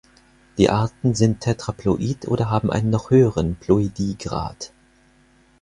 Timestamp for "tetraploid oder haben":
1.41-2.71